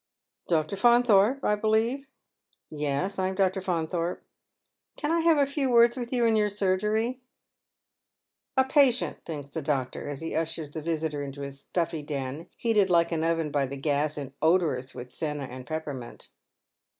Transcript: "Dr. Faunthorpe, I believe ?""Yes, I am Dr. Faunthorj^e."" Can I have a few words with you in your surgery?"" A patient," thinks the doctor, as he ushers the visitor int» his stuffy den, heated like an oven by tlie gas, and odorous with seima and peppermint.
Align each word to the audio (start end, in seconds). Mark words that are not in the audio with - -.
"Dr. 0.47 0.75
Faunthorpe, 0.77 1.43
I 1.43 1.53
believe 1.55 2.07
?""Yes, 2.71 3.19
I 3.19 3.27
am 3.27 3.35
Dr. 3.35 3.61
Faunthorj^e."" 3.61 4.17
Can 4.97 5.11
I 5.11 5.19
have 5.19 5.37
a 5.37 5.45
few 5.45 5.69
words 5.69 5.95
with 5.95 6.11
you 6.11 6.25
in 6.25 6.35
your 6.35 6.49
surgery?"" 6.49 7.21
A 8.57 8.63
patient," 8.63 9.23
thinks 9.25 9.51
the 9.51 9.61
doctor, 9.61 10.09
as 10.09 10.21
he 10.21 10.35
ushers 10.35 10.71
the 10.71 10.81
visitor 10.81 11.21
int» 11.21 11.35
his 11.35 11.59
stuffy 11.59 12.01
den, 12.01 12.49
heated 12.57 12.89
like 12.89 13.11
an 13.11 13.23
oven 13.23 13.51
by 13.51 13.67
tlie 13.67 13.79
gas, 13.83 14.17
and 14.17 14.33
odorous 14.41 14.95
with 14.95 15.09
seima 15.09 15.47
and 15.47 15.67
peppermint. 15.67 16.29